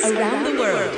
around 0.00 0.44
the 0.44 0.60
world. 0.60 0.94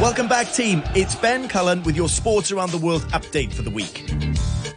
Welcome 0.00 0.28
back, 0.28 0.52
team. 0.52 0.82
It's 0.94 1.14
Ben 1.16 1.48
Cullen 1.48 1.82
with 1.82 1.96
your 1.96 2.08
Sports 2.08 2.52
Around 2.52 2.72
the 2.72 2.78
World 2.78 3.02
update 3.12 3.52
for 3.52 3.62
the 3.62 3.70
week. 3.70 4.04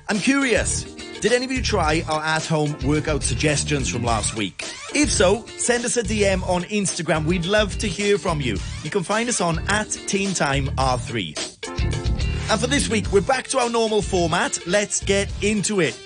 I'm 0.10 0.20
curious, 0.20 0.84
did 1.20 1.34
any 1.34 1.46
of 1.46 1.52
you 1.52 1.62
try 1.62 2.04
our 2.08 2.24
at 2.24 2.46
home 2.46 2.78
workout 2.86 3.24
suggestions 3.24 3.90
from 3.90 4.04
last 4.04 4.36
week? 4.36 4.64
If 4.96 5.12
so, 5.12 5.46
send 5.58 5.84
us 5.86 5.98
a 5.98 6.04
DM 6.04 6.48
on 6.48 6.64
Instagram. 6.64 7.26
We'd 7.26 7.46
love 7.46 7.78
to 7.80 7.88
hear 7.88 8.18
from 8.18 8.40
you. 8.40 8.58
You 8.84 8.90
can 8.90 9.04
find 9.04 9.28
us 9.28 9.42
on 9.42 9.60
at 9.68 9.90
Team 9.90 10.34
Time 10.34 10.68
R3. 10.78 12.50
And 12.50 12.62
for 12.62 12.68
this 12.68 12.88
week, 12.88 13.12
we're 13.12 13.22
back 13.22 13.48
to 13.50 13.60
our 13.60 13.70
normal 13.70 14.02
format. 14.02 14.60
Let's 14.66 15.04
get 15.04 15.30
into 15.44 15.82
it. 15.82 16.00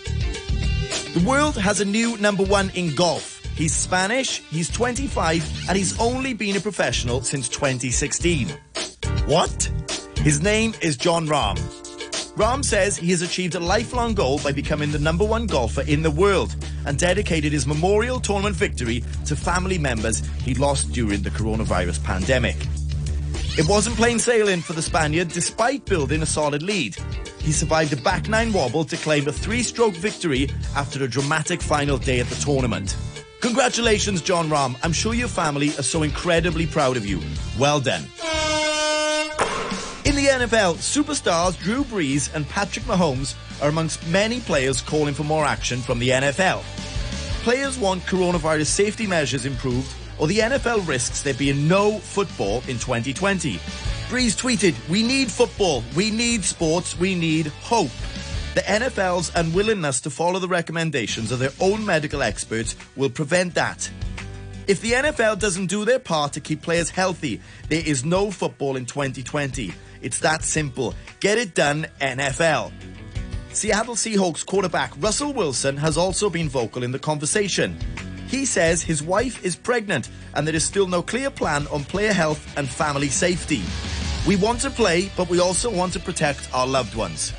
The 1.13 1.23
world 1.27 1.55
has 1.57 1.81
a 1.81 1.85
new 1.85 2.17
number 2.17 2.43
one 2.43 2.71
in 2.71 2.95
golf. 2.95 3.30
He's 3.61 3.75
Spanish, 3.75 4.39
he's 4.49 4.71
25, 4.71 5.69
and 5.69 5.77
he's 5.77 5.99
only 5.99 6.33
been 6.33 6.57
a 6.57 6.59
professional 6.59 7.21
since 7.21 7.47
2016. 7.47 8.49
What? 9.27 9.71
His 10.17 10.41
name 10.41 10.73
is 10.81 10.97
Jon 10.97 11.27
Rahm. 11.27 11.59
Rahm 12.33 12.65
says 12.65 12.97
he 12.97 13.11
has 13.11 13.21
achieved 13.21 13.53
a 13.53 13.59
lifelong 13.59 14.15
goal 14.15 14.39
by 14.39 14.51
becoming 14.51 14.91
the 14.91 14.97
number 14.97 15.23
one 15.23 15.45
golfer 15.45 15.83
in 15.83 16.01
the 16.01 16.09
world 16.09 16.55
and 16.87 16.97
dedicated 16.97 17.53
his 17.53 17.67
memorial 17.67 18.19
tournament 18.19 18.55
victory 18.55 19.03
to 19.27 19.35
family 19.35 19.77
members 19.77 20.25
he 20.37 20.55
lost 20.55 20.91
during 20.91 21.21
the 21.21 21.29
coronavirus 21.29 22.03
pandemic. 22.03 22.55
It 23.59 23.69
wasn't 23.69 23.95
plain 23.95 24.17
sailing 24.17 24.61
for 24.61 24.73
the 24.73 24.81
Spaniard 24.81 25.27
despite 25.27 25.85
building 25.85 26.23
a 26.23 26.25
solid 26.25 26.63
lead. 26.63 26.95
He 27.37 27.51
survived 27.51 27.93
a 27.93 27.97
back 27.97 28.27
nine 28.27 28.53
wobble 28.53 28.85
to 28.85 28.97
claim 28.97 29.27
a 29.27 29.31
three 29.31 29.61
stroke 29.61 29.93
victory 29.93 30.49
after 30.75 31.03
a 31.03 31.07
dramatic 31.07 31.61
final 31.61 31.99
day 31.99 32.19
at 32.21 32.25
the 32.25 32.43
tournament. 32.43 32.95
Congratulations, 33.41 34.21
Jon 34.21 34.49
Rahm. 34.49 34.75
I'm 34.83 34.93
sure 34.93 35.13
your 35.15 35.27
family 35.27 35.69
are 35.69 35.83
so 35.83 36.03
incredibly 36.03 36.67
proud 36.67 36.95
of 36.95 37.05
you. 37.05 37.19
Well 37.57 37.79
done. 37.79 38.03
In 40.05 40.15
the 40.15 40.27
NFL, 40.27 40.75
superstars 40.75 41.59
Drew 41.59 41.83
Brees 41.83 42.33
and 42.35 42.47
Patrick 42.47 42.85
Mahomes 42.85 43.35
are 43.61 43.69
amongst 43.69 44.05
many 44.07 44.39
players 44.41 44.79
calling 44.79 45.13
for 45.13 45.23
more 45.23 45.43
action 45.43 45.79
from 45.79 45.97
the 45.99 46.09
NFL. 46.09 46.61
Players 47.43 47.79
want 47.79 48.03
coronavirus 48.03 48.67
safety 48.67 49.07
measures 49.07 49.45
improved, 49.45 49.91
or 50.19 50.27
the 50.27 50.37
NFL 50.37 50.87
risks 50.87 51.23
there 51.23 51.33
being 51.33 51.67
no 51.67 51.97
football 51.97 52.57
in 52.67 52.77
2020. 52.77 53.55
Brees 54.09 54.35
tweeted, 54.35 54.75
We 54.87 55.01
need 55.01 55.31
football, 55.31 55.83
we 55.95 56.11
need 56.11 56.43
sports, 56.43 56.97
we 56.99 57.15
need 57.15 57.47
hope. 57.47 57.89
The 58.53 58.61
NFL's 58.61 59.31
unwillingness 59.33 60.01
to 60.01 60.09
follow 60.09 60.37
the 60.37 60.47
recommendations 60.49 61.31
of 61.31 61.39
their 61.39 61.53
own 61.61 61.85
medical 61.85 62.21
experts 62.21 62.75
will 62.97 63.09
prevent 63.09 63.55
that. 63.55 63.89
If 64.67 64.81
the 64.81 64.91
NFL 64.91 65.39
doesn't 65.39 65.67
do 65.67 65.85
their 65.85 65.99
part 65.99 66.33
to 66.33 66.41
keep 66.41 66.61
players 66.61 66.89
healthy, 66.89 67.39
there 67.69 67.81
is 67.85 68.03
no 68.03 68.29
football 68.29 68.75
in 68.75 68.85
2020. 68.85 69.73
It's 70.01 70.19
that 70.19 70.43
simple. 70.43 70.93
Get 71.21 71.37
it 71.37 71.55
done, 71.55 71.87
NFL. 72.01 72.73
Seattle 73.53 73.95
Seahawks 73.95 74.45
quarterback 74.45 74.91
Russell 74.99 75.31
Wilson 75.31 75.77
has 75.77 75.97
also 75.97 76.29
been 76.29 76.49
vocal 76.49 76.83
in 76.83 76.91
the 76.91 76.99
conversation. 76.99 77.77
He 78.27 78.45
says 78.45 78.81
his 78.81 79.01
wife 79.01 79.45
is 79.45 79.55
pregnant 79.55 80.09
and 80.33 80.45
there 80.45 80.55
is 80.55 80.65
still 80.65 80.87
no 80.87 81.01
clear 81.01 81.29
plan 81.29 81.67
on 81.67 81.85
player 81.85 82.13
health 82.13 82.45
and 82.57 82.67
family 82.67 83.07
safety. 83.07 83.63
We 84.27 84.35
want 84.35 84.59
to 84.61 84.69
play, 84.69 85.09
but 85.15 85.29
we 85.29 85.39
also 85.39 85.73
want 85.73 85.93
to 85.93 85.99
protect 85.99 86.53
our 86.53 86.67
loved 86.67 86.95
ones. 86.95 87.31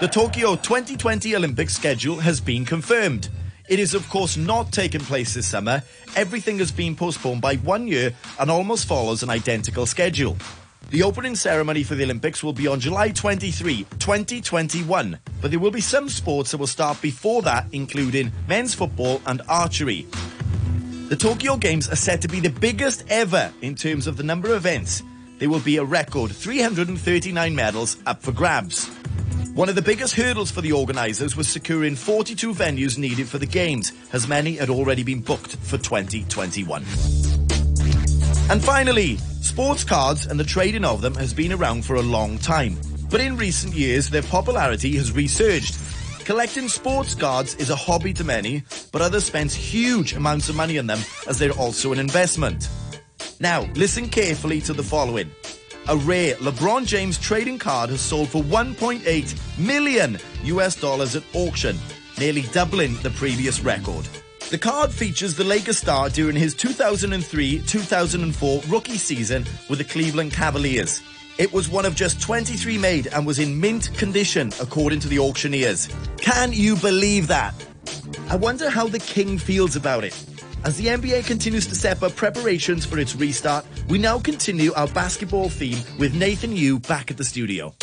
The 0.00 0.08
Tokyo 0.10 0.56
2020 0.56 1.34
Olympic 1.34 1.70
schedule 1.70 2.18
has 2.20 2.40
been 2.40 2.64
confirmed. 2.64 3.28
It 3.68 3.78
is, 3.78 3.94
of 3.94 4.08
course, 4.10 4.36
not 4.36 4.70
taking 4.70 5.00
place 5.00 5.32
this 5.32 5.46
summer. 5.46 5.82
Everything 6.16 6.58
has 6.58 6.70
been 6.70 6.94
postponed 6.94 7.40
by 7.40 7.56
one 7.56 7.88
year 7.88 8.12
and 8.38 8.50
almost 8.50 8.86
follows 8.86 9.22
an 9.22 9.30
identical 9.30 9.86
schedule. 9.86 10.36
The 10.90 11.02
opening 11.02 11.34
ceremony 11.34 11.82
for 11.82 11.94
the 11.94 12.04
Olympics 12.04 12.44
will 12.44 12.52
be 12.52 12.66
on 12.66 12.80
July 12.80 13.08
23, 13.10 13.86
2021, 13.98 15.18
but 15.40 15.50
there 15.50 15.58
will 15.58 15.70
be 15.70 15.80
some 15.80 16.10
sports 16.10 16.50
that 16.50 16.58
will 16.58 16.66
start 16.66 17.00
before 17.00 17.40
that, 17.42 17.66
including 17.72 18.30
men's 18.46 18.74
football 18.74 19.22
and 19.26 19.40
archery. 19.48 20.06
The 21.08 21.16
Tokyo 21.16 21.56
Games 21.56 21.88
are 21.88 21.96
set 21.96 22.20
to 22.22 22.28
be 22.28 22.40
the 22.40 22.50
biggest 22.50 23.04
ever 23.08 23.52
in 23.62 23.74
terms 23.74 24.06
of 24.06 24.18
the 24.18 24.22
number 24.22 24.48
of 24.48 24.56
events. 24.56 25.02
There 25.38 25.50
will 25.50 25.60
be 25.60 25.78
a 25.78 25.84
record 25.84 26.30
339 26.30 27.54
medals 27.54 27.96
up 28.06 28.22
for 28.22 28.30
grabs. 28.30 28.88
One 29.54 29.68
of 29.68 29.74
the 29.74 29.82
biggest 29.82 30.14
hurdles 30.14 30.50
for 30.50 30.60
the 30.60 30.72
organisers 30.72 31.36
was 31.36 31.48
securing 31.48 31.96
42 31.96 32.54
venues 32.54 32.98
needed 32.98 33.28
for 33.28 33.38
the 33.38 33.46
Games, 33.46 33.92
as 34.12 34.28
many 34.28 34.56
had 34.56 34.70
already 34.70 35.02
been 35.02 35.20
booked 35.20 35.56
for 35.56 35.76
2021. 35.76 36.82
And 38.50 38.62
finally, 38.62 39.16
sports 39.16 39.82
cards 39.82 40.26
and 40.26 40.38
the 40.38 40.44
trading 40.44 40.84
of 40.84 41.00
them 41.00 41.14
has 41.16 41.34
been 41.34 41.52
around 41.52 41.84
for 41.84 41.96
a 41.96 42.02
long 42.02 42.38
time. 42.38 42.76
But 43.10 43.20
in 43.20 43.36
recent 43.36 43.74
years, 43.74 44.10
their 44.10 44.22
popularity 44.22 44.96
has 44.96 45.10
resurged. 45.10 45.76
Collecting 46.24 46.68
sports 46.68 47.14
cards 47.14 47.54
is 47.56 47.70
a 47.70 47.76
hobby 47.76 48.12
to 48.14 48.24
many, 48.24 48.62
but 48.92 49.02
others 49.02 49.24
spend 49.24 49.50
huge 49.50 50.14
amounts 50.14 50.48
of 50.48 50.54
money 50.56 50.78
on 50.78 50.86
them 50.86 51.00
as 51.26 51.38
they're 51.38 51.50
also 51.52 51.92
an 51.92 51.98
investment. 51.98 52.68
Now, 53.40 53.62
listen 53.74 54.08
carefully 54.08 54.60
to 54.62 54.72
the 54.72 54.82
following. 54.82 55.30
A 55.88 55.96
rare 55.96 56.34
LeBron 56.36 56.86
James 56.86 57.18
trading 57.18 57.58
card 57.58 57.90
has 57.90 58.00
sold 58.00 58.30
for 58.30 58.42
1.8 58.42 59.58
million 59.58 60.18
US 60.44 60.80
dollars 60.80 61.14
at 61.16 61.24
auction, 61.34 61.76
nearly 62.18 62.42
doubling 62.52 62.96
the 63.02 63.10
previous 63.10 63.60
record. 63.60 64.08
The 64.50 64.58
card 64.58 64.92
features 64.92 65.34
the 65.34 65.44
Lakers 65.44 65.78
star 65.78 66.10
during 66.10 66.36
his 66.36 66.54
2003-2004 66.54 68.70
rookie 68.70 68.98
season 68.98 69.46
with 69.68 69.78
the 69.78 69.84
Cleveland 69.84 70.32
Cavaliers. 70.32 71.00
It 71.36 71.52
was 71.52 71.68
one 71.68 71.84
of 71.84 71.96
just 71.96 72.20
23 72.20 72.78
made 72.78 73.08
and 73.08 73.26
was 73.26 73.40
in 73.40 73.60
mint 73.60 73.92
condition 73.98 74.52
according 74.60 75.00
to 75.00 75.08
the 75.08 75.18
auctioneers. 75.18 75.88
Can 76.18 76.52
you 76.52 76.76
believe 76.76 77.26
that? 77.26 77.54
I 78.28 78.36
wonder 78.36 78.70
how 78.70 78.86
the 78.86 79.00
king 79.00 79.38
feels 79.38 79.74
about 79.76 80.04
it. 80.04 80.14
As 80.64 80.78
the 80.78 80.86
NBA 80.86 81.26
continues 81.26 81.66
to 81.66 81.74
step 81.74 82.02
up 82.02 82.16
preparations 82.16 82.86
for 82.86 82.98
its 82.98 83.14
restart, 83.14 83.66
we 83.86 83.98
now 83.98 84.18
continue 84.18 84.72
our 84.72 84.88
basketball 84.88 85.50
theme 85.50 85.78
with 85.98 86.14
Nathan 86.14 86.56
Yu 86.56 86.78
back 86.78 87.10
at 87.10 87.18
the 87.18 87.24
studio. 87.24 87.74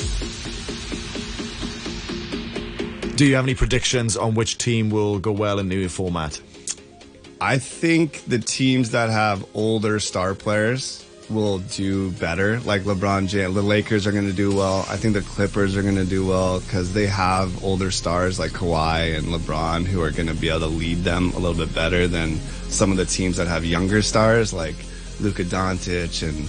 Do 3.16 3.28
you 3.28 3.36
have 3.36 3.46
any 3.46 3.53
predictions 3.53 4.18
on 4.18 4.34
which 4.34 4.58
team 4.58 4.90
will 4.90 5.20
go 5.20 5.31
well 5.31 5.59
in 5.59 5.70
the 5.70 5.75
new 5.75 5.90
format? 5.90 6.41
I 7.40 7.59
think 7.59 8.25
the 8.25 8.40
teams 8.40 8.90
that 8.91 9.12
have 9.12 9.46
older 9.53 10.00
star 10.00 10.34
players 10.34 11.06
will 11.34 11.59
do 11.59 12.12
better. 12.14 12.59
Like 12.62 12.84
LeBron 12.84 13.28
James, 13.28 13.56
the 13.56 13.62
Lakers 13.62 14.06
are 14.08 14.12
going 14.12 14.28
to 14.28 14.34
do 14.34 14.56
well. 14.56 14.86
I 14.90 14.97
think 14.97 15.14
the 15.14 15.22
Clippers 15.22 15.75
are 15.78 15.81
going 15.81 15.96
to 15.96 16.06
do 16.06 16.25
well 16.25 16.59
because 16.59 16.94
they 16.94 17.08
have 17.08 17.64
older 17.64 17.92
stars 17.92 18.40
like 18.40 18.52
Kawhi 18.52 19.18
and 19.18 19.28
LeBron 19.28 19.86
who 19.86 20.02
are 20.02 20.12
going 20.12 20.28
to 20.28 20.34
be 20.34 20.50
able 20.50 20.62
to 20.62 20.68
lead 20.68 21.00
them 21.00 21.31
a 21.31 21.40
little 21.40 21.66
bit 21.66 21.74
better 21.74 22.08
than 22.08 22.36
some 22.70 22.91
of 22.91 22.97
the 22.97 23.06
teams 23.06 23.38
that 23.38 23.47
have 23.47 23.66
younger 23.66 24.02
stars 24.02 24.53
like 24.53 24.75
Luka 25.20 25.44
Doncic 25.44 26.28
and 26.28 26.47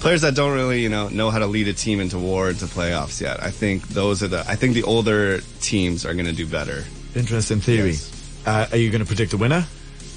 players 0.00 0.22
that 0.22 0.34
don't 0.34 0.54
really, 0.54 0.82
you 0.82 0.88
know, 0.88 1.08
know 1.08 1.30
how 1.30 1.38
to 1.38 1.46
lead 1.46 1.68
a 1.68 1.72
team 1.72 2.00
into 2.00 2.18
war 2.18 2.50
into 2.50 2.64
playoffs 2.64 3.20
yet. 3.20 3.42
I 3.42 3.50
think 3.50 3.88
those 3.88 4.22
are 4.22 4.28
the. 4.28 4.40
I 4.48 4.56
think 4.56 4.74
the 4.74 4.82
older 4.84 5.40
teams 5.60 6.04
are 6.06 6.14
going 6.14 6.26
to 6.26 6.32
do 6.32 6.46
better. 6.46 6.84
Interesting 7.14 7.60
theory. 7.60 7.90
Yes. 7.90 8.42
Uh, 8.46 8.66
are 8.70 8.76
you 8.78 8.90
going 8.90 9.00
to 9.00 9.06
predict 9.06 9.32
a 9.34 9.36
winner? 9.36 9.66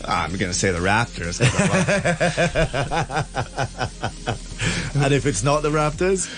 Ah, 0.06 0.24
I'm 0.24 0.38
going 0.38 0.52
to 0.52 0.58
say 0.58 0.72
the 0.72 0.80
Raptors. 0.80 1.40
and 5.04 5.14
if 5.14 5.26
it's 5.26 5.44
not 5.44 5.64
the 5.64 5.70
Raptors? 5.70 6.30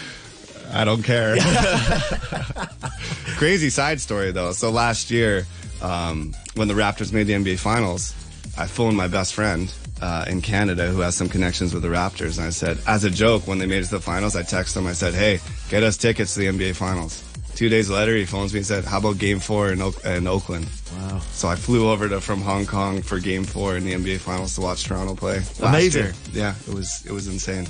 I 0.73 0.83
don't 0.83 1.03
care. 1.03 1.37
Crazy 3.37 3.69
side 3.69 4.01
story 4.01 4.31
though. 4.31 4.51
So 4.51 4.71
last 4.71 5.11
year, 5.11 5.45
um, 5.81 6.33
when 6.55 6.67
the 6.67 6.73
Raptors 6.73 7.13
made 7.13 7.27
the 7.27 7.33
NBA 7.33 7.59
Finals, 7.59 8.13
I 8.57 8.67
phoned 8.67 8.97
my 8.97 9.07
best 9.07 9.33
friend 9.33 9.71
uh, 10.01 10.25
in 10.27 10.41
Canada 10.41 10.87
who 10.87 11.01
has 11.01 11.15
some 11.15 11.29
connections 11.29 11.73
with 11.73 11.83
the 11.83 11.89
Raptors, 11.89 12.37
and 12.37 12.47
I 12.47 12.49
said, 12.49 12.77
as 12.87 13.03
a 13.03 13.09
joke, 13.09 13.47
when 13.47 13.57
they 13.57 13.65
made 13.65 13.83
it 13.83 13.85
to 13.85 13.91
the 13.91 14.01
finals, 14.01 14.35
I 14.35 14.43
texted 14.43 14.77
him. 14.77 14.87
I 14.87 14.93
said, 14.93 15.13
"Hey, 15.13 15.39
get 15.69 15.83
us 15.83 15.97
tickets 15.97 16.33
to 16.33 16.39
the 16.41 16.47
NBA 16.47 16.75
Finals." 16.75 17.23
Two 17.55 17.69
days 17.69 17.89
later, 17.89 18.15
he 18.15 18.25
phones 18.25 18.53
me 18.53 18.59
and 18.59 18.65
said, 18.67 18.83
"How 18.85 18.97
about 18.99 19.17
Game 19.17 19.39
Four 19.39 19.71
in, 19.71 19.81
Oak- 19.81 20.03
in 20.05 20.27
Oakland?" 20.27 20.67
Wow. 20.97 21.21
So 21.31 21.47
I 21.47 21.55
flew 21.55 21.89
over 21.89 22.07
to 22.09 22.19
from 22.21 22.41
Hong 22.41 22.65
Kong 22.65 23.01
for 23.01 23.19
Game 23.19 23.43
Four 23.45 23.77
in 23.77 23.85
the 23.85 23.93
NBA 23.93 24.19
Finals 24.19 24.55
to 24.55 24.61
watch 24.61 24.83
Toronto 24.83 25.15
play. 25.15 25.41
Amazing. 25.61 26.13
Yeah, 26.33 26.55
it 26.67 26.73
was 26.73 27.03
it 27.05 27.11
was 27.11 27.27
insane. 27.27 27.67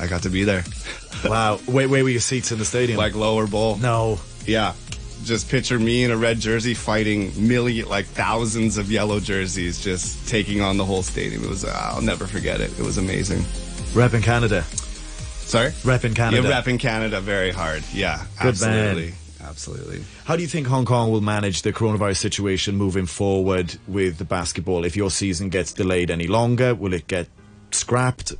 I 0.00 0.08
got 0.08 0.22
to 0.24 0.28
be 0.30 0.42
there, 0.42 0.64
Wow. 1.24 1.58
Where, 1.66 1.88
where 1.88 2.02
were 2.02 2.10
your 2.10 2.20
seats 2.20 2.50
in 2.50 2.58
the 2.58 2.64
stadium? 2.64 2.98
like 2.98 3.14
lower 3.14 3.46
bowl. 3.46 3.76
no. 3.76 4.18
Yeah. 4.46 4.72
Just 5.24 5.48
picture 5.48 5.78
me 5.78 6.02
in 6.04 6.10
a 6.10 6.16
red 6.18 6.38
jersey 6.40 6.74
fighting 6.74 7.32
million, 7.48 7.88
like 7.88 8.04
thousands 8.04 8.76
of 8.76 8.90
yellow 8.92 9.20
jerseys, 9.20 9.80
just 9.82 10.28
taking 10.28 10.60
on 10.60 10.76
the 10.76 10.84
whole 10.84 11.02
stadium. 11.02 11.44
It 11.44 11.48
was, 11.48 11.64
uh, 11.64 11.70
I'll 11.94 12.02
never 12.02 12.26
forget 12.26 12.60
it. 12.60 12.76
It 12.78 12.82
was 12.84 12.98
amazing. 12.98 13.42
Rep 13.94 14.12
in 14.12 14.20
Canada. 14.20 14.64
Sorry? 15.46 15.72
Rep 15.84 16.04
in 16.04 16.14
Canada. 16.14 16.48
Yeah, 16.48 16.60
repping 16.60 16.80
Canada 16.80 17.20
very 17.20 17.50
hard. 17.50 17.82
Yeah, 17.92 18.24
Good 18.40 18.48
absolutely. 18.48 19.14
Well, 19.40 19.48
absolutely. 19.48 20.04
How 20.24 20.36
do 20.36 20.42
you 20.42 20.48
think 20.48 20.66
Hong 20.66 20.84
Kong 20.84 21.10
will 21.12 21.20
manage 21.20 21.62
the 21.62 21.72
coronavirus 21.72 22.16
situation 22.16 22.76
moving 22.76 23.06
forward 23.06 23.76
with 23.86 24.18
the 24.18 24.24
basketball? 24.24 24.84
If 24.84 24.96
your 24.96 25.10
season 25.10 25.50
gets 25.50 25.72
delayed 25.72 26.10
any 26.10 26.26
longer, 26.26 26.74
will 26.74 26.92
it 26.92 27.06
get 27.06 27.28
scrapped? 27.70 28.32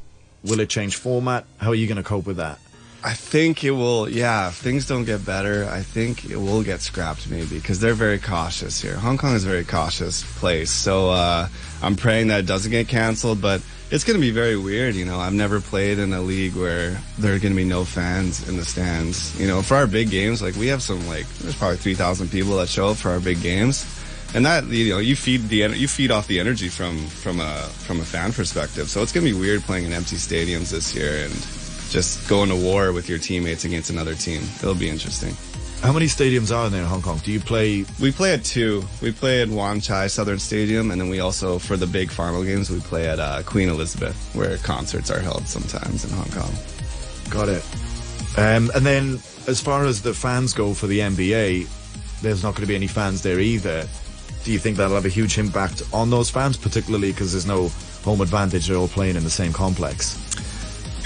Will 0.43 0.61
it 0.61 0.69
change 0.69 0.97
format? 0.97 1.47
How 1.59 1.71
are 1.71 1.75
you 1.75 1.87
going 1.87 1.97
to 1.97 2.03
cope 2.03 2.27
with 2.27 2.37
that? 2.39 2.59
I 3.05 3.13
think 3.13 3.63
it 3.65 3.73
will. 3.73 4.09
Yeah, 4.09 4.49
if 4.49 4.55
things 4.55 4.89
don't 4.89 5.05
get 5.05 5.27
better, 5.27 5.69
I 5.71 5.83
think 5.83 6.25
it 6.25 6.37
will 6.37 6.63
get 6.63 6.81
scrapped 6.81 7.29
maybe 7.29 7.59
because 7.59 7.79
they're 7.79 7.93
very 7.93 8.19
cautious 8.19 8.81
here. 8.81 8.97
Hong 8.97 9.19
Kong 9.19 9.35
is 9.35 9.45
a 9.45 9.49
very 9.49 9.65
cautious 9.65 10.25
place, 10.39 10.71
so 10.71 11.11
uh, 11.11 11.49
I'm 11.83 11.97
praying 11.97 12.29
that 12.29 12.41
it 12.41 12.47
doesn't 12.47 12.71
get 12.71 12.89
canceled. 12.89 13.43
But 13.43 13.61
it's 13.91 14.05
going 14.05 14.17
to 14.17 14.21
be 14.21 14.31
very 14.31 14.57
weird. 14.57 14.95
You 14.95 15.05
know, 15.05 15.19
I've 15.19 15.35
never 15.35 15.61
played 15.61 15.99
in 15.99 16.13
a 16.13 16.21
league 16.21 16.55
where 16.55 16.99
there 17.19 17.35
are 17.35 17.39
going 17.39 17.53
to 17.53 17.57
be 17.57 17.65
no 17.65 17.85
fans 17.85 18.49
in 18.49 18.57
the 18.57 18.65
stands. 18.65 19.39
You 19.41 19.47
know, 19.47 19.63
for 19.63 19.77
our 19.77 19.87
big 19.87 20.11
games, 20.11 20.43
like 20.43 20.57
we 20.57 20.69
have 20.69 20.83
some 20.83 21.07
like 21.07 21.29
there's 21.39 21.57
probably 21.57 21.77
three 21.77 21.95
thousand 21.95 22.31
people 22.31 22.57
that 22.57 22.69
show 22.69 22.89
up 22.89 22.97
for 22.97 23.11
our 23.11 23.21
big 23.21 23.41
games. 23.41 23.91
And 24.35 24.45
that 24.47 24.65
you 24.65 24.93
know 24.93 24.99
you 24.99 25.15
feed 25.15 25.43
the 25.49 25.77
you 25.77 25.87
feed 25.87 26.11
off 26.11 26.27
the 26.27 26.41
energy 26.41 26.69
from 26.69 27.07
from 27.07 27.39
a 27.41 27.55
from 27.87 28.01
a 28.01 28.05
fan 28.05 28.33
perspective, 28.33 28.89
so 28.89 29.01
it's 29.01 29.13
gonna 29.13 29.25
be 29.25 29.33
weird 29.33 29.63
playing 29.63 29.85
in 29.85 29.93
empty 29.93 30.17
stadiums 30.17 30.71
this 30.71 30.93
year 30.93 31.25
and 31.25 31.33
just 31.95 32.29
going 32.29 32.49
to 32.49 32.57
war 32.57 32.93
with 32.93 33.09
your 33.09 33.19
teammates 33.19 33.65
against 33.65 33.91
another 33.91 34.17
team. 34.17 34.43
It'll 34.57 34.75
be 34.75 34.89
interesting. 34.89 35.37
How 35.85 35.93
many 35.93 36.07
stadiums 36.07 36.51
are 36.51 36.71
there 36.71 36.81
in 36.81 36.89
Hong 36.89 37.03
Kong? 37.03 37.21
Do 37.23 37.31
you 37.31 37.41
play? 37.41 37.85
We 38.01 38.11
play 38.11 38.33
at 38.33 38.43
two. 38.43 38.83
We 39.03 39.13
play 39.13 39.43
at 39.43 39.51
Wan 39.51 39.81
Chai 39.81 40.07
Southern 40.07 40.39
Stadium, 40.39 40.91
and 40.91 40.99
then 40.99 41.11
we 41.11 41.21
also, 41.21 41.59
for 41.59 41.77
the 41.77 41.87
big 41.87 42.11
final 42.11 42.43
games, 42.43 42.71
we 42.71 42.81
play 42.81 43.07
at 43.07 43.21
uh, 43.21 43.43
Queen 43.43 43.69
Elizabeth, 43.69 44.17
where 44.35 44.57
concerts 44.57 45.11
are 45.11 45.21
held 45.21 45.47
sometimes 45.47 46.07
in 46.07 46.11
Hong 46.17 46.31
Kong. 46.31 46.51
Got 47.29 47.51
it. 47.51 47.63
Um, 48.39 48.71
and 48.75 48.87
then, 48.87 49.21
as 49.47 49.61
far 49.61 49.85
as 49.85 50.01
the 50.01 50.15
fans 50.15 50.55
go 50.55 50.73
for 50.73 50.87
the 50.87 51.01
NBA, 51.01 51.69
there's 52.23 52.43
not 52.43 52.55
going 52.55 52.63
to 52.63 52.67
be 52.67 52.77
any 52.77 52.87
fans 52.87 53.21
there 53.21 53.39
either. 53.39 53.87
Do 54.43 54.53
you 54.53 54.59
think 54.59 54.79
that'll 54.79 54.95
have 54.95 55.05
a 55.05 55.11
huge 55.11 55.37
impact 55.37 55.83
on 55.93 56.09
those 56.09 56.31
fans, 56.31 56.57
particularly 56.57 57.13
because 57.13 57.33
there's 57.33 57.45
no 57.45 57.69
home 58.03 58.23
advantage? 58.23 58.69
They're 58.69 58.79
all 58.79 58.89
playing 58.89 59.17
in 59.17 59.23
the 59.23 59.29
same 59.29 59.53
complex. 59.53 60.17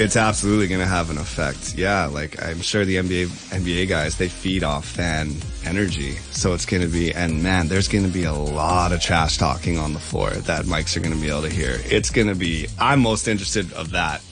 It's 0.01 0.17
absolutely 0.17 0.69
going 0.69 0.81
to 0.81 0.87
have 0.87 1.11
an 1.11 1.19
effect. 1.19 1.75
Yeah, 1.75 2.07
like 2.07 2.41
I'm 2.41 2.61
sure 2.61 2.85
the 2.85 2.97
NBA 2.97 3.27
NBA 3.51 3.89
guys 3.89 4.17
they 4.17 4.29
feed 4.29 4.63
off 4.63 4.85
fan 4.85 5.35
energy, 5.65 6.13
so 6.31 6.55
it's 6.55 6.67
going 6.67 6.83
to 6.83 6.89
be. 6.89 7.13
And 7.13 7.43
man, 7.43 7.67
there's 7.67 7.89
going 7.89 8.05
to 8.05 8.11
be 8.11 8.23
a 8.23 8.33
lot 8.33 8.93
of 8.93 9.01
trash 9.01 9.39
talking 9.39 9.77
on 9.77 9.95
the 9.95 9.99
floor 9.99 10.31
that 10.31 10.67
mics 10.67 10.97
are 10.97 11.01
going 11.01 11.15
to 11.15 11.21
be 11.21 11.29
able 11.29 11.43
to 11.43 11.51
hear. 11.51 11.81
It's 11.85 12.11
going 12.11 12.29
to 12.29 12.37
be. 12.37 12.69
I'm 12.79 13.01
most 13.01 13.27
interested 13.27 13.73
of 13.73 13.91
that. 13.91 14.23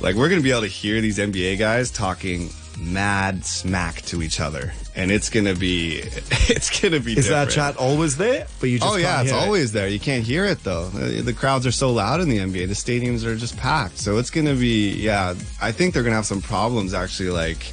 Like 0.00 0.16
we're 0.16 0.30
going 0.30 0.40
to 0.40 0.44
be 0.44 0.50
able 0.50 0.62
to 0.62 0.66
hear 0.66 1.02
these 1.02 1.18
NBA 1.18 1.58
guys 1.58 1.90
talking 1.90 2.48
mad 2.78 3.44
smack 3.44 4.02
to 4.02 4.22
each 4.22 4.40
other, 4.40 4.72
and 4.94 5.10
it's 5.10 5.28
to 5.46 5.54
be. 5.54 6.02
It's 6.48 6.68
to 6.92 7.00
be. 7.00 7.12
Is 7.12 7.26
different. 7.26 7.48
that 7.48 7.54
chat 7.54 7.76
always 7.76 8.16
there? 8.16 8.46
But 8.60 8.68
you 8.68 8.78
just 8.78 8.92
Oh 8.92 8.96
yeah, 8.96 9.22
it's 9.22 9.30
it? 9.30 9.34
always 9.34 9.72
there. 9.72 9.88
You 9.88 10.00
can't 10.00 10.24
hear 10.24 10.44
it 10.44 10.62
though. 10.64 10.88
The, 10.88 11.22
the 11.22 11.32
crowds 11.32 11.66
are 11.66 11.72
so 11.72 11.90
loud 11.92 12.20
in 12.20 12.28
the 12.28 12.38
NBA. 12.38 12.66
The 12.68 12.74
stadiums 12.74 13.24
are 13.24 13.36
just 13.36 13.56
packed. 13.56 13.98
So 13.98 14.18
it's 14.18 14.30
gonna 14.30 14.54
be 14.54 14.90
yeah. 14.94 15.34
I 15.60 15.72
think 15.72 15.94
they're 15.94 16.02
gonna 16.02 16.16
have 16.16 16.26
some 16.26 16.42
problems 16.42 16.94
actually 16.94 17.30
like 17.30 17.72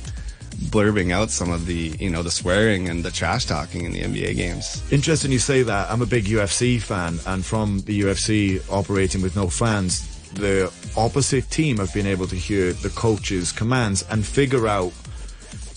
blurbing 0.69 1.12
out 1.12 1.30
some 1.30 1.51
of 1.51 1.66
the 1.66 1.96
you 2.00 2.10
know 2.10 2.22
the 2.24 2.31
swearing 2.31 2.90
and 2.90 3.04
the 3.04 3.12
trash 3.12 3.46
talking 3.46 3.86
in 3.86 3.92
the 3.94 4.01
NBA 4.01 4.36
games. 4.36 4.81
Interesting 4.92 5.31
you 5.31 5.40
say 5.40 5.63
that. 5.63 5.90
I'm 5.90 6.01
a 6.01 6.06
big 6.06 6.25
UFC 6.25 6.81
fan, 6.81 7.19
and 7.25 7.44
from 7.46 7.80
the 7.81 8.01
UFC 8.01 8.62
operating 8.72 9.22
with 9.22 9.36
no 9.36 9.48
fans, 9.50 10.19
the 10.33 10.71
opposite 10.95 11.49
team 11.49 11.77
have 11.77 11.93
been 11.93 12.07
able 12.07 12.27
to 12.27 12.35
hear 12.35 12.73
the 12.73 12.89
coach's 12.89 13.51
commands 13.51 14.05
and 14.09 14.25
figure 14.25 14.67
out 14.67 14.93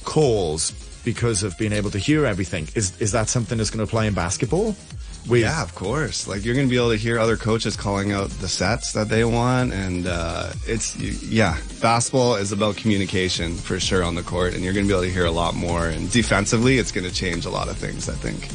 calls 0.04 0.72
because 1.04 1.42
of 1.42 1.56
being 1.58 1.72
able 1.72 1.90
to 1.90 1.98
hear 1.98 2.26
everything. 2.26 2.68
Is 2.74 3.00
is 3.00 3.12
that 3.12 3.28
something 3.28 3.58
that's 3.58 3.70
going 3.70 3.84
to 3.84 3.90
apply 3.90 4.06
in 4.06 4.14
basketball? 4.14 4.76
With, 5.28 5.42
Yeah, 5.42 5.62
of 5.62 5.74
course. 5.74 6.26
Like 6.26 6.44
you're 6.44 6.56
gonna 6.56 6.66
be 6.66 6.76
able 6.76 6.90
to 6.90 6.96
hear 6.96 7.18
other 7.18 7.36
coaches 7.36 7.76
calling 7.76 8.10
out 8.10 8.28
the 8.30 8.48
sets 8.48 8.92
that 8.94 9.08
they 9.08 9.24
want, 9.24 9.72
and 9.72 10.06
uh, 10.08 10.52
it's 10.66 10.96
yeah. 10.96 11.58
Basketball 11.80 12.34
is 12.36 12.50
about 12.50 12.76
communication 12.76 13.54
for 13.54 13.78
sure 13.78 14.02
on 14.02 14.16
the 14.16 14.22
court, 14.22 14.54
and 14.54 14.64
you're 14.64 14.72
gonna 14.72 14.86
be 14.86 14.92
able 14.92 15.02
to 15.02 15.10
hear 15.10 15.26
a 15.26 15.30
lot 15.30 15.54
more. 15.54 15.86
And 15.86 16.10
defensively, 16.10 16.78
it's 16.78 16.90
gonna 16.90 17.10
change 17.10 17.46
a 17.46 17.50
lot 17.50 17.68
of 17.68 17.76
things. 17.76 18.08
I 18.08 18.14
think. 18.14 18.50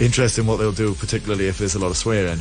Interesting 0.00 0.46
what 0.46 0.58
they'll 0.58 0.72
do, 0.72 0.94
particularly 0.94 1.48
if 1.48 1.58
there's 1.58 1.74
a 1.74 1.78
lot 1.78 1.90
of 1.90 1.96
swearing. 1.96 2.40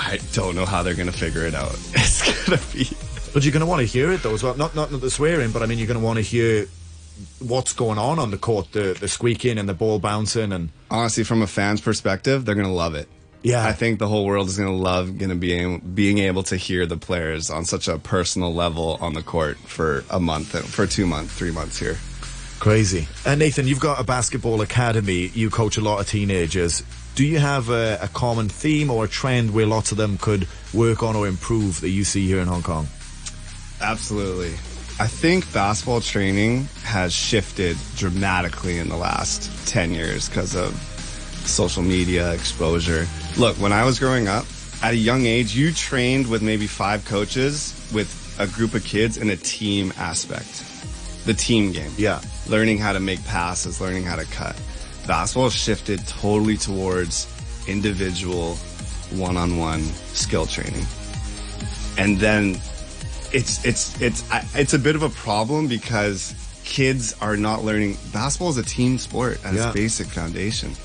I 0.00 0.18
don't 0.32 0.54
know 0.54 0.64
how 0.64 0.82
they're 0.82 0.94
gonna 0.94 1.12
figure 1.12 1.44
it 1.44 1.54
out. 1.54 1.78
It's 1.94 2.46
gonna 2.46 2.60
be. 2.72 2.88
But 3.32 3.44
you're 3.44 3.52
going 3.52 3.60
to 3.60 3.66
want 3.66 3.80
to 3.80 3.86
hear 3.86 4.10
it 4.10 4.22
though 4.22 4.34
as 4.34 4.42
well. 4.42 4.56
Not 4.56 4.74
not 4.74 4.90
the 4.90 5.10
swearing, 5.10 5.52
but 5.52 5.62
I 5.62 5.66
mean 5.66 5.78
you're 5.78 5.86
going 5.86 6.00
to 6.00 6.04
want 6.04 6.16
to 6.16 6.22
hear 6.22 6.66
what's 7.38 7.72
going 7.72 7.98
on 7.98 8.18
on 8.18 8.30
the 8.30 8.38
court, 8.38 8.72
the 8.72 8.96
the 8.98 9.08
squeaking 9.08 9.58
and 9.58 9.68
the 9.68 9.74
ball 9.74 9.98
bouncing 9.98 10.52
and 10.52 10.70
honestly, 10.90 11.22
from 11.22 11.42
a 11.42 11.46
fan's 11.46 11.80
perspective, 11.80 12.44
they're 12.44 12.54
gonna 12.54 12.72
love 12.72 12.94
it. 12.94 13.08
Yeah. 13.42 13.64
I 13.64 13.72
think 13.72 13.98
the 13.98 14.08
whole 14.08 14.26
world 14.26 14.48
is 14.48 14.58
gonna 14.58 14.74
love 14.74 15.16
gonna 15.18 15.36
be 15.36 15.78
being 15.78 16.18
able 16.18 16.42
to 16.44 16.56
hear 16.56 16.86
the 16.86 16.96
players 16.96 17.50
on 17.50 17.64
such 17.64 17.88
a 17.88 17.98
personal 17.98 18.52
level 18.52 18.98
on 19.00 19.14
the 19.14 19.22
court 19.22 19.58
for 19.58 20.04
a 20.10 20.18
month, 20.18 20.48
for 20.68 20.86
two 20.86 21.06
months, 21.06 21.32
three 21.34 21.52
months 21.52 21.78
here. 21.78 21.96
Crazy. 22.58 23.08
And 23.24 23.38
Nathan, 23.38 23.66
you've 23.66 23.80
got 23.80 23.98
a 23.98 24.04
basketball 24.04 24.60
academy. 24.60 25.30
You 25.32 25.48
coach 25.48 25.78
a 25.78 25.80
lot 25.80 26.00
of 26.00 26.08
teenagers. 26.08 26.82
Do 27.20 27.26
you 27.26 27.38
have 27.38 27.68
a, 27.68 27.98
a 28.00 28.08
common 28.08 28.48
theme 28.48 28.90
or 28.90 29.04
a 29.04 29.06
trend 29.06 29.52
where 29.52 29.66
lots 29.66 29.92
of 29.92 29.98
them 29.98 30.16
could 30.16 30.48
work 30.72 31.02
on 31.02 31.16
or 31.16 31.28
improve 31.28 31.82
that 31.82 31.90
you 31.90 32.02
see 32.02 32.26
here 32.26 32.40
in 32.40 32.48
Hong 32.48 32.62
Kong? 32.62 32.86
Absolutely. 33.82 34.52
I 34.98 35.06
think 35.06 35.52
basketball 35.52 36.00
training 36.00 36.66
has 36.82 37.12
shifted 37.12 37.76
dramatically 37.94 38.78
in 38.78 38.88
the 38.88 38.96
last 38.96 39.50
10 39.68 39.92
years 39.92 40.30
because 40.30 40.56
of 40.56 40.72
social 41.44 41.82
media 41.82 42.32
exposure. 42.32 43.06
Look, 43.36 43.58
when 43.58 43.74
I 43.74 43.84
was 43.84 43.98
growing 43.98 44.26
up, 44.26 44.46
at 44.82 44.94
a 44.94 44.96
young 44.96 45.26
age, 45.26 45.54
you 45.54 45.74
trained 45.74 46.26
with 46.26 46.40
maybe 46.40 46.66
five 46.66 47.04
coaches 47.04 47.86
with 47.92 48.08
a 48.40 48.46
group 48.46 48.72
of 48.72 48.82
kids 48.82 49.18
in 49.18 49.28
a 49.28 49.36
team 49.36 49.92
aspect. 49.98 50.64
The 51.26 51.34
team 51.34 51.72
game. 51.72 51.92
Yeah. 51.98 52.22
Learning 52.48 52.78
how 52.78 52.94
to 52.94 53.00
make 53.00 53.22
passes, 53.26 53.78
learning 53.78 54.04
how 54.04 54.16
to 54.16 54.24
cut. 54.24 54.58
Basketball 55.10 55.50
shifted 55.50 56.06
totally 56.06 56.56
towards 56.56 57.26
individual 57.66 58.54
one-on-one 59.10 59.82
skill 60.14 60.46
training. 60.46 60.86
And 61.98 62.16
then 62.18 62.60
it's 63.32 63.64
it's 63.64 64.00
it's 64.00 64.22
it's 64.54 64.72
a 64.72 64.78
bit 64.78 64.94
of 64.94 65.02
a 65.02 65.08
problem 65.10 65.66
because 65.66 66.32
kids 66.62 67.16
are 67.20 67.36
not 67.36 67.64
learning 67.64 67.96
basketball 68.12 68.50
is 68.50 68.56
a 68.58 68.62
team 68.62 68.98
sport 68.98 69.44
at 69.44 69.52
Yeah. 69.52 69.66
its 69.66 69.74
basic 69.74 70.06
foundation. 70.06 70.76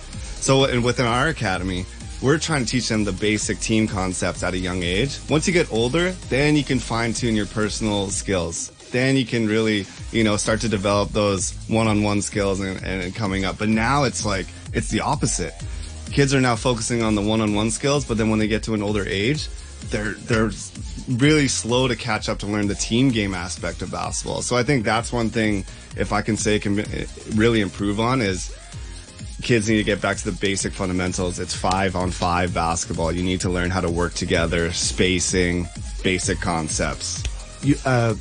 So 0.41 0.63
and 0.65 0.83
within 0.83 1.05
our 1.05 1.27
academy, 1.27 1.85
we're 2.19 2.39
trying 2.39 2.65
to 2.65 2.71
teach 2.71 2.89
them 2.89 3.03
the 3.03 3.11
basic 3.11 3.59
team 3.59 3.87
concepts 3.87 4.41
at 4.41 4.55
a 4.55 4.57
young 4.57 4.81
age. 4.81 5.19
Once 5.29 5.45
you 5.45 5.53
get 5.53 5.71
older, 5.71 6.13
then 6.29 6.55
you 6.55 6.63
can 6.63 6.79
fine 6.79 7.13
tune 7.13 7.35
your 7.35 7.45
personal 7.45 8.09
skills. 8.09 8.71
Then 8.95 9.17
you 9.17 9.25
can 9.25 9.45
really, 9.45 9.85
you 10.13 10.23
know, 10.23 10.37
start 10.37 10.61
to 10.61 10.69
develop 10.69 11.09
those 11.09 11.53
one-on-one 11.67 12.21
skills 12.21 12.61
and, 12.61 12.81
and 12.81 13.13
coming 13.13 13.43
up. 13.43 13.57
But 13.57 13.67
now 13.67 14.05
it's 14.05 14.25
like 14.25 14.47
it's 14.71 14.87
the 14.87 15.01
opposite. 15.01 15.53
Kids 16.11 16.33
are 16.33 16.39
now 16.39 16.55
focusing 16.55 17.03
on 17.03 17.13
the 17.13 17.21
one-on-one 17.21 17.71
skills, 17.71 18.05
but 18.05 18.17
then 18.17 18.29
when 18.29 18.39
they 18.39 18.47
get 18.47 18.63
to 18.63 18.73
an 18.73 18.81
older 18.81 19.05
age, 19.05 19.49
they're 19.89 20.13
they're 20.13 20.51
really 21.09 21.49
slow 21.49 21.89
to 21.89 21.95
catch 21.97 22.29
up 22.29 22.39
to 22.39 22.47
learn 22.47 22.67
the 22.67 22.75
team 22.75 23.09
game 23.11 23.33
aspect 23.33 23.81
of 23.81 23.91
basketball. 23.91 24.41
So 24.41 24.55
I 24.55 24.63
think 24.63 24.85
that's 24.85 25.11
one 25.11 25.29
thing, 25.29 25.65
if 25.97 26.13
I 26.13 26.21
can 26.21 26.37
say, 26.37 26.57
can 26.57 26.77
really 27.35 27.59
improve 27.59 27.99
on 27.99 28.21
is 28.21 28.55
kids 29.41 29.67
need 29.67 29.77
to 29.77 29.83
get 29.83 30.01
back 30.01 30.15
to 30.15 30.31
the 30.31 30.37
basic 30.39 30.71
fundamentals. 30.71 31.37
It's 31.37 31.53
five 31.53 31.97
on 31.97 32.11
five 32.11 32.53
basketball. 32.53 33.11
You 33.11 33.23
need 33.23 33.41
to 33.41 33.49
learn 33.49 33.71
how 33.71 33.81
to 33.81 33.91
work 33.91 34.13
together, 34.13 34.71
spacing, 34.71 35.67
basic 36.01 36.39
concepts. 36.39 37.21
You, 37.61 37.75
uh, 37.85 38.15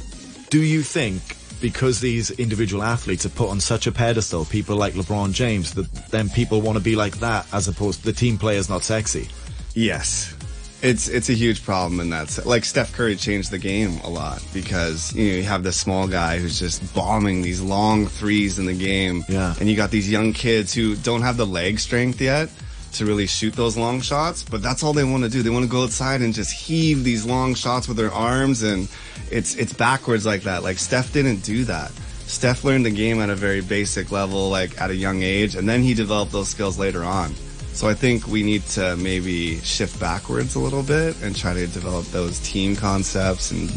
do 0.55 0.63
you 0.63 0.83
think 0.85 1.21
because 1.61 2.01
these 2.01 2.31
individual 2.31 2.81
athletes 2.85 3.27
are 3.27 3.31
put 3.31 3.49
on 3.51 3.59
such 3.59 3.89
a 3.89 3.93
pedestal, 3.93 4.45
people 4.45 4.77
like 4.77 4.95
LeBron 4.95 5.33
James, 5.33 5.75
that 5.75 5.93
then 6.13 6.29
people 6.29 6.61
want 6.61 6.79
to 6.79 6.85
be 6.85 6.95
like 6.95 7.19
that 7.19 7.45
as 7.53 7.67
opposed 7.67 7.99
to 7.99 8.07
the 8.07 8.13
team 8.13 8.39
player's 8.39 8.69
not 8.69 8.85
sexy? 8.85 9.29
Yes. 9.75 10.33
It's 10.81 11.09
it's 11.09 11.29
a 11.29 11.33
huge 11.33 11.65
problem 11.65 11.99
in 11.99 12.11
that. 12.11 12.47
Like 12.47 12.65
Steph 12.65 12.93
Curry 12.93 13.17
changed 13.17 13.51
the 13.51 13.59
game 13.59 13.99
a 14.05 14.09
lot 14.09 14.41
because 14.53 15.13
you 15.17 15.29
know 15.33 15.37
you 15.39 15.43
have 15.43 15.65
this 15.65 15.77
small 15.77 16.07
guy 16.07 16.39
who's 16.39 16.57
just 16.61 16.95
bombing 16.95 17.43
these 17.43 17.61
long 17.61 18.07
threes 18.07 18.61
in 18.61 18.67
the 18.67 18.75
game, 18.75 19.25
Yeah. 19.29 19.55
and 19.59 19.69
you 19.69 19.75
got 19.75 19.91
these 19.91 20.09
young 20.09 20.33
kids 20.35 20.73
who 20.73 20.95
don't 20.95 21.23
have 21.23 21.37
the 21.37 21.47
leg 21.47 21.81
strength 21.81 22.21
yet 22.21 22.49
to 22.95 23.07
really 23.07 23.27
shoot 23.27 23.55
those 23.55 23.77
long 23.77 24.01
shots, 24.01 24.43
but 24.43 24.63
that's 24.63 24.83
all 24.83 24.93
they 24.93 25.05
want 25.05 25.25
to 25.25 25.31
do. 25.31 25.43
They 25.43 25.51
want 25.51 25.65
to 25.65 25.71
go 25.71 25.85
outside 25.85 26.23
and 26.23 26.33
just 26.33 26.53
heave 26.53 27.05
these 27.05 27.25
long 27.25 27.55
shots 27.55 27.89
with 27.89 27.97
their 27.97 28.13
arms, 28.13 28.63
and 28.63 28.89
it's 29.31 29.55
it's 29.57 29.73
backwards 29.73 30.25
like 30.27 30.43
that. 30.43 30.63
Like 30.63 30.79
Steph 30.79 31.13
didn't 31.13 31.43
do 31.45 31.65
that. 31.65 31.91
Steph 32.27 32.65
learned 32.65 32.87
the 32.87 32.91
game 32.91 33.21
at 33.21 33.31
a 33.31 33.35
very 33.35 33.61
basic 33.61 34.11
level, 34.11 34.49
like 34.49 34.81
at 34.81 34.91
a 34.91 34.95
young 34.95 35.23
age, 35.23 35.55
and 35.57 35.69
then 35.69 35.83
he 35.83 35.95
developed 35.95 36.33
those 36.33 36.49
skills 36.49 36.79
later 36.79 37.05
on. 37.05 37.35
So 37.75 37.89
I 37.89 37.95
think 37.95 38.29
we 38.29 38.43
need 38.43 38.63
to 38.79 38.97
maybe 38.97 39.59
shift 39.61 39.99
backwards 39.99 40.55
a 40.55 40.61
little 40.61 40.83
bit 40.83 41.21
and 41.23 41.35
try 41.35 41.55
to 41.55 41.67
develop 41.67 42.07
those 42.07 42.39
team 42.41 42.77
concepts 42.77 43.51
and 43.51 43.69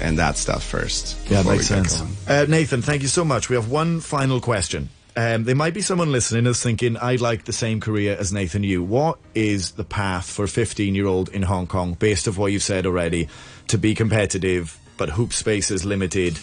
and 0.00 0.18
that 0.18 0.36
stuff 0.36 0.64
first. 0.64 1.16
Yeah, 1.30 1.38
before 1.38 1.52
makes 1.52 1.68
sense. 1.68 2.02
Uh, 2.26 2.46
Nathan, 2.48 2.82
thank 2.82 3.02
you 3.02 3.08
so 3.08 3.24
much. 3.24 3.48
We 3.48 3.56
have 3.56 3.70
one 3.70 4.00
final 4.00 4.40
question. 4.40 4.88
Um, 5.16 5.44
there 5.44 5.54
might 5.54 5.74
be 5.74 5.80
someone 5.80 6.10
listening 6.10 6.44
who's 6.44 6.62
thinking, 6.62 6.96
I'd 6.96 7.20
like 7.20 7.44
the 7.44 7.52
same 7.52 7.80
career 7.80 8.16
as 8.18 8.32
Nathan 8.32 8.64
Yu. 8.64 8.82
What 8.82 9.18
is 9.34 9.72
the 9.72 9.84
path 9.84 10.28
for 10.28 10.44
a 10.44 10.48
15 10.48 10.94
year 10.94 11.06
old 11.06 11.28
in 11.28 11.42
Hong 11.42 11.68
Kong, 11.68 11.94
based 11.94 12.26
off 12.26 12.36
what 12.36 12.50
you've 12.50 12.64
said 12.64 12.84
already, 12.84 13.28
to 13.68 13.78
be 13.78 13.94
competitive, 13.94 14.76
but 14.96 15.10
hoop 15.10 15.32
space 15.32 15.70
is 15.70 15.84
limited? 15.84 16.38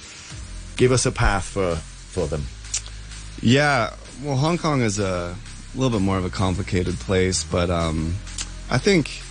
Give 0.77 0.93
us 0.93 1.05
a 1.05 1.11
path 1.11 1.45
for, 1.45 1.75
for 1.75 2.27
them. 2.27 2.45
Yeah, 3.41 3.93
well, 4.23 4.37
Hong 4.37 4.57
Kong 4.57 4.81
is 4.81 4.99
a 4.99 5.35
little 5.75 5.89
bit 5.89 6.03
more 6.03 6.17
of 6.17 6.23
a 6.23 6.29
complicated 6.29 6.95
place, 6.95 7.43
but 7.43 7.69
um, 7.69 8.15
I 8.69 8.77
think 8.77 9.21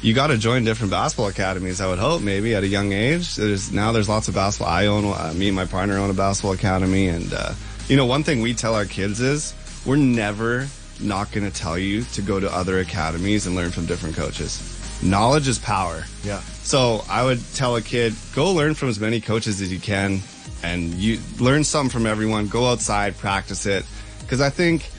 you 0.00 0.14
got 0.14 0.28
to 0.28 0.38
join 0.38 0.62
different 0.64 0.92
basketball 0.92 1.28
academies. 1.28 1.80
I 1.80 1.88
would 1.88 1.98
hope 1.98 2.22
maybe 2.22 2.54
at 2.54 2.62
a 2.62 2.68
young 2.68 2.92
age. 2.92 3.34
There's 3.34 3.72
now 3.72 3.90
there's 3.92 4.08
lots 4.08 4.28
of 4.28 4.34
basketball. 4.34 4.72
I 4.72 4.86
own 4.86 5.04
uh, 5.06 5.32
me 5.34 5.48
and 5.48 5.56
my 5.56 5.64
partner 5.64 5.98
own 5.98 6.10
a 6.10 6.14
basketball 6.14 6.52
academy, 6.52 7.08
and 7.08 7.32
uh, 7.32 7.54
you 7.88 7.96
know 7.96 8.06
one 8.06 8.22
thing 8.22 8.40
we 8.40 8.54
tell 8.54 8.74
our 8.74 8.84
kids 8.84 9.20
is 9.20 9.54
we're 9.86 9.96
never 9.96 10.66
not 11.00 11.30
going 11.30 11.48
to 11.48 11.56
tell 11.56 11.78
you 11.78 12.02
to 12.02 12.22
go 12.22 12.40
to 12.40 12.52
other 12.52 12.78
academies 12.80 13.46
and 13.46 13.54
learn 13.54 13.70
from 13.70 13.86
different 13.86 14.16
coaches. 14.16 14.72
Knowledge 15.02 15.46
is 15.46 15.58
power. 15.58 16.04
Yeah. 16.24 16.40
So 16.62 17.04
I 17.08 17.22
would 17.22 17.40
tell 17.54 17.76
a 17.76 17.82
kid, 17.82 18.14
go 18.34 18.50
learn 18.52 18.74
from 18.74 18.88
as 18.88 18.98
many 18.98 19.20
coaches 19.20 19.60
as 19.60 19.72
you 19.72 19.78
can 19.78 20.20
and 20.62 20.94
you 20.94 21.20
learn 21.38 21.64
something 21.64 21.90
from 21.90 22.06
everyone. 22.06 22.48
Go 22.48 22.66
outside, 22.70 23.16
practice 23.18 23.66
it. 23.66 23.84
Cause 24.26 24.40
I 24.40 24.50
think, 24.50 24.90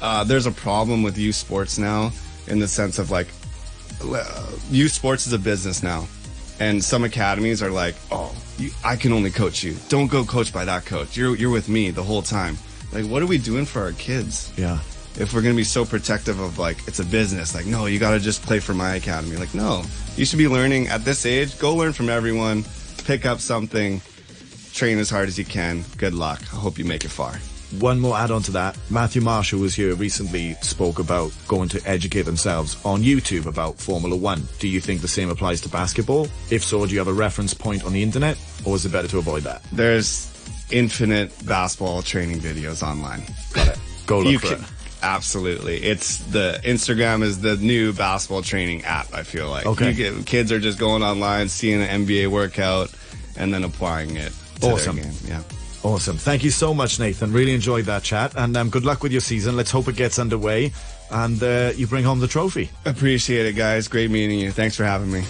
uh, 0.00 0.24
there's 0.24 0.46
a 0.46 0.52
problem 0.52 1.02
with 1.02 1.18
youth 1.18 1.34
sports 1.34 1.78
now 1.78 2.12
in 2.46 2.58
the 2.58 2.68
sense 2.68 2.98
of 2.98 3.10
like, 3.10 3.26
uh, 4.02 4.46
youth 4.70 4.92
sports 4.92 5.26
is 5.26 5.32
a 5.32 5.38
business 5.38 5.82
now. 5.82 6.06
And 6.60 6.84
some 6.84 7.04
academies 7.04 7.62
are 7.62 7.70
like, 7.70 7.94
oh, 8.12 8.34
you, 8.58 8.70
I 8.84 8.94
can 8.96 9.12
only 9.12 9.30
coach 9.30 9.62
you. 9.64 9.74
Don't 9.88 10.08
go 10.08 10.24
coach 10.24 10.52
by 10.52 10.64
that 10.66 10.84
coach. 10.84 11.16
You're, 11.16 11.34
you're 11.36 11.50
with 11.50 11.68
me 11.68 11.90
the 11.90 12.02
whole 12.02 12.20
time. 12.22 12.58
Like, 12.92 13.06
what 13.06 13.22
are 13.22 13.26
we 13.26 13.38
doing 13.38 13.64
for 13.64 13.80
our 13.82 13.92
kids? 13.92 14.52
Yeah. 14.58 14.78
if 15.18 15.32
we're 15.34 15.42
going 15.42 15.54
to 15.54 15.56
be 15.56 15.64
so 15.64 15.84
protective 15.84 16.38
of 16.38 16.58
like 16.58 16.76
it's 16.86 17.00
a 17.00 17.04
business 17.04 17.52
like 17.52 17.66
no 17.66 17.86
you 17.86 17.98
got 17.98 18.12
to 18.12 18.20
just 18.20 18.42
play 18.42 18.60
for 18.60 18.74
my 18.74 18.94
academy 18.94 19.36
like 19.36 19.52
no 19.54 19.82
you 20.16 20.24
should 20.24 20.38
be 20.38 20.46
learning 20.46 20.86
at 20.86 21.04
this 21.04 21.26
age 21.26 21.58
go 21.58 21.74
learn 21.74 21.92
from 21.92 22.08
everyone 22.08 22.64
pick 23.04 23.26
up 23.26 23.40
something 23.40 24.00
train 24.72 24.98
as 24.98 25.10
hard 25.10 25.26
as 25.26 25.36
you 25.36 25.44
can 25.44 25.84
good 25.98 26.14
luck 26.14 26.40
i 26.52 26.56
hope 26.56 26.78
you 26.78 26.84
make 26.84 27.04
it 27.04 27.10
far 27.10 27.34
One 27.78 28.00
more 28.00 28.16
add 28.16 28.30
on 28.30 28.42
to 28.42 28.50
that. 28.52 28.76
Matthew 28.90 29.22
Marshall 29.22 29.60
was 29.60 29.74
here 29.74 29.94
recently, 29.94 30.54
spoke 30.60 30.98
about 30.98 31.32
going 31.46 31.68
to 31.70 31.80
educate 31.86 32.22
themselves 32.22 32.76
on 32.84 33.02
YouTube 33.02 33.46
about 33.46 33.78
Formula 33.78 34.16
One. 34.16 34.42
Do 34.58 34.66
you 34.68 34.80
think 34.80 35.02
the 35.02 35.08
same 35.08 35.30
applies 35.30 35.60
to 35.62 35.68
basketball? 35.68 36.26
If 36.50 36.64
so, 36.64 36.84
do 36.84 36.92
you 36.92 36.98
have 36.98 37.08
a 37.08 37.12
reference 37.12 37.54
point 37.54 37.84
on 37.84 37.92
the 37.92 38.02
internet, 38.02 38.36
or 38.64 38.74
is 38.76 38.84
it 38.86 38.90
better 38.92 39.08
to 39.08 39.18
avoid 39.18 39.44
that? 39.44 39.62
there's 39.72 40.26
infinite 40.72 41.32
basketball 41.46 42.00
training 42.00 42.38
videos 42.38 42.80
online 42.86 43.24
Got 43.52 43.68
it. 43.68 43.78
Go 44.06 44.18
look 44.20 44.32
You 44.32 44.38
for 44.38 44.46
can- 44.54 44.62
it. 44.64 44.70
Absolutely. 45.02 45.78
It's 45.82 46.18
the 46.18 46.60
Instagram 46.62 47.22
is 47.22 47.40
the 47.40 47.56
new 47.56 47.92
basketball 47.94 48.42
training 48.42 48.84
app, 48.84 49.12
I 49.14 49.22
feel 49.22 49.48
like. 49.48 49.64
Okay. 49.64 49.92
You 49.92 49.94
get, 50.12 50.26
kids 50.26 50.52
are 50.52 50.60
just 50.60 50.78
going 50.78 51.02
online, 51.02 51.48
seeing 51.48 51.80
an 51.80 52.04
NBA 52.06 52.28
workout, 52.28 52.92
and 53.36 53.52
then 53.54 53.64
applying 53.64 54.16
it 54.16 54.30
to 54.60 54.66
Awesome. 54.72 54.96
their 54.96 55.04
game. 55.06 55.14
Yeah. 55.26 55.42
Awesome. 55.82 56.18
Thank 56.18 56.44
you 56.44 56.50
so 56.50 56.74
much, 56.74 57.00
Nathan. 57.00 57.32
Really 57.32 57.54
enjoyed 57.54 57.86
that 57.86 58.02
chat, 58.02 58.34
and 58.36 58.56
um, 58.56 58.68
good 58.68 58.84
luck 58.84 59.02
with 59.02 59.12
your 59.12 59.22
season. 59.22 59.56
Let's 59.56 59.70
hope 59.70 59.88
it 59.88 59.96
gets 59.96 60.18
underway, 60.18 60.72
and 61.10 61.42
uh, 61.42 61.72
you 61.74 61.86
bring 61.86 62.04
home 62.04 62.20
the 62.20 62.28
trophy. 62.28 62.68
Appreciate 62.84 63.46
it, 63.46 63.54
guys. 63.54 63.88
Great 63.88 64.10
meeting 64.10 64.38
you. 64.38 64.50
Thanks 64.52 64.76
for 64.76 64.84
having 64.84 65.10
me. 65.10 65.24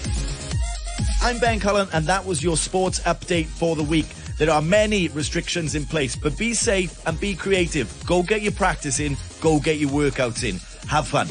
I'm 1.23 1.38
Ben 1.38 1.61
Cullen, 1.61 1.88
and 1.92 2.04
that 2.07 2.25
was 2.25 2.42
your 2.42 2.57
sports 2.57 2.99
update 3.00 3.47
for 3.47 3.76
the 3.76 3.85
week. 3.85 4.07
There 4.38 4.50
are 4.50 4.62
many 4.62 5.09
restrictions 5.09 5.75
in 5.75 5.85
place, 5.85 6.16
but 6.16 6.37
be 6.37 6.54
safe 6.54 7.07
and 7.07 7.21
be 7.21 7.35
creative. 7.35 7.95
Go 8.07 8.23
get 8.23 8.42
your 8.42 8.52
practice 8.52 8.99
in, 8.99 9.16
go 9.40 9.61
get 9.61 9.76
your 9.76 9.90
workouts 9.90 10.42
in. 10.42 10.59
Have 10.88 11.07
fun. 11.07 11.28